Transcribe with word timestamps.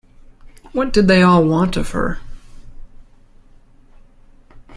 What 0.71 0.91
did 0.93 1.07
they 1.07 1.21
all 1.21 1.45
want 1.45 1.77
of 1.77 1.91
her? 1.91 2.17